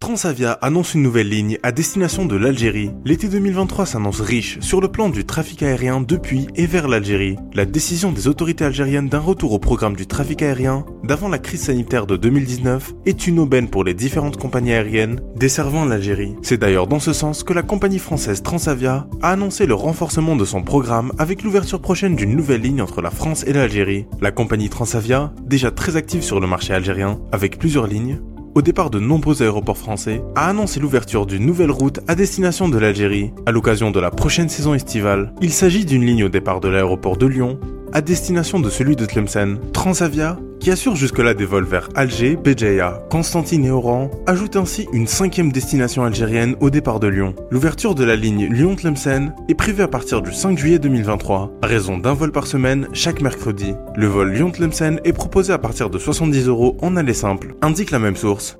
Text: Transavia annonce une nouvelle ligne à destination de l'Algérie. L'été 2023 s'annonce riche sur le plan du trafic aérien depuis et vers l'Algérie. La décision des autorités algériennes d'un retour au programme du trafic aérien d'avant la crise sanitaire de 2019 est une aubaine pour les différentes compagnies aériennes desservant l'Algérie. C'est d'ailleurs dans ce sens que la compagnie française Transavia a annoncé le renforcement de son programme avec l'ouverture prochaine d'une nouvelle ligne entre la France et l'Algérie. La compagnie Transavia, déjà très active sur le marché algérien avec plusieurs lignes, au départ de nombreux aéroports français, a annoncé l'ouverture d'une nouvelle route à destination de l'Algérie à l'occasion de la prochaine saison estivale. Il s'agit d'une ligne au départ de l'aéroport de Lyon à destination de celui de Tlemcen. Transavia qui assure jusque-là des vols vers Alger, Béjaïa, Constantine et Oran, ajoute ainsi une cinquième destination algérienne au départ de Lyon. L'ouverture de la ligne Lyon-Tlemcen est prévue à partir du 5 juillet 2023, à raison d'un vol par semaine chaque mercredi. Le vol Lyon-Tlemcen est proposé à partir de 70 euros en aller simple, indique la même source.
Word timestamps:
Transavia 0.00 0.52
annonce 0.62 0.94
une 0.94 1.02
nouvelle 1.02 1.28
ligne 1.28 1.58
à 1.62 1.72
destination 1.72 2.24
de 2.24 2.34
l'Algérie. 2.34 2.90
L'été 3.04 3.28
2023 3.28 3.84
s'annonce 3.84 4.22
riche 4.22 4.58
sur 4.60 4.80
le 4.80 4.88
plan 4.88 5.10
du 5.10 5.26
trafic 5.26 5.62
aérien 5.62 6.00
depuis 6.00 6.46
et 6.56 6.64
vers 6.66 6.88
l'Algérie. 6.88 7.36
La 7.52 7.66
décision 7.66 8.10
des 8.10 8.26
autorités 8.26 8.64
algériennes 8.64 9.10
d'un 9.10 9.18
retour 9.18 9.52
au 9.52 9.58
programme 9.58 9.94
du 9.94 10.06
trafic 10.06 10.40
aérien 10.40 10.86
d'avant 11.04 11.28
la 11.28 11.38
crise 11.38 11.64
sanitaire 11.64 12.06
de 12.06 12.16
2019 12.16 12.94
est 13.04 13.26
une 13.26 13.38
aubaine 13.40 13.68
pour 13.68 13.84
les 13.84 13.92
différentes 13.92 14.38
compagnies 14.38 14.72
aériennes 14.72 15.20
desservant 15.36 15.84
l'Algérie. 15.84 16.34
C'est 16.40 16.58
d'ailleurs 16.58 16.86
dans 16.86 16.98
ce 16.98 17.12
sens 17.12 17.44
que 17.44 17.52
la 17.52 17.62
compagnie 17.62 17.98
française 17.98 18.42
Transavia 18.42 19.06
a 19.20 19.30
annoncé 19.30 19.66
le 19.66 19.74
renforcement 19.74 20.34
de 20.34 20.46
son 20.46 20.62
programme 20.62 21.12
avec 21.18 21.42
l'ouverture 21.42 21.82
prochaine 21.82 22.16
d'une 22.16 22.34
nouvelle 22.34 22.62
ligne 22.62 22.80
entre 22.80 23.02
la 23.02 23.10
France 23.10 23.44
et 23.46 23.52
l'Algérie. 23.52 24.06
La 24.22 24.32
compagnie 24.32 24.70
Transavia, 24.70 25.34
déjà 25.44 25.70
très 25.70 25.96
active 25.96 26.22
sur 26.22 26.40
le 26.40 26.46
marché 26.46 26.72
algérien 26.72 27.20
avec 27.32 27.58
plusieurs 27.58 27.86
lignes, 27.86 28.18
au 28.54 28.62
départ 28.62 28.90
de 28.90 28.98
nombreux 28.98 29.42
aéroports 29.42 29.78
français, 29.78 30.22
a 30.34 30.48
annoncé 30.48 30.80
l'ouverture 30.80 31.26
d'une 31.26 31.46
nouvelle 31.46 31.70
route 31.70 32.00
à 32.08 32.14
destination 32.14 32.68
de 32.68 32.78
l'Algérie 32.78 33.32
à 33.46 33.52
l'occasion 33.52 33.90
de 33.90 34.00
la 34.00 34.10
prochaine 34.10 34.48
saison 34.48 34.74
estivale. 34.74 35.32
Il 35.40 35.52
s'agit 35.52 35.84
d'une 35.84 36.04
ligne 36.04 36.24
au 36.24 36.28
départ 36.28 36.60
de 36.60 36.68
l'aéroport 36.68 37.16
de 37.16 37.26
Lyon 37.26 37.58
à 37.92 38.00
destination 38.00 38.60
de 38.60 38.70
celui 38.70 38.96
de 38.96 39.06
Tlemcen. 39.06 39.58
Transavia 39.72 40.38
qui 40.60 40.70
assure 40.70 40.94
jusque-là 40.94 41.34
des 41.34 41.46
vols 41.46 41.64
vers 41.64 41.88
Alger, 41.94 42.36
Béjaïa, 42.36 43.02
Constantine 43.10 43.64
et 43.64 43.70
Oran, 43.70 44.10
ajoute 44.26 44.56
ainsi 44.56 44.86
une 44.92 45.06
cinquième 45.06 45.50
destination 45.50 46.04
algérienne 46.04 46.54
au 46.60 46.70
départ 46.70 47.00
de 47.00 47.08
Lyon. 47.08 47.34
L'ouverture 47.50 47.94
de 47.94 48.04
la 48.04 48.14
ligne 48.14 48.46
Lyon-Tlemcen 48.46 49.34
est 49.48 49.54
prévue 49.54 49.82
à 49.82 49.88
partir 49.88 50.22
du 50.22 50.32
5 50.32 50.58
juillet 50.58 50.78
2023, 50.78 51.50
à 51.62 51.66
raison 51.66 51.98
d'un 51.98 52.14
vol 52.14 52.30
par 52.30 52.46
semaine 52.46 52.86
chaque 52.92 53.22
mercredi. 53.22 53.74
Le 53.96 54.06
vol 54.06 54.32
Lyon-Tlemcen 54.32 55.00
est 55.02 55.12
proposé 55.12 55.52
à 55.52 55.58
partir 55.58 55.90
de 55.90 55.98
70 55.98 56.46
euros 56.46 56.76
en 56.82 56.96
aller 56.96 57.14
simple, 57.14 57.54
indique 57.62 57.90
la 57.90 57.98
même 57.98 58.16
source. 58.16 58.59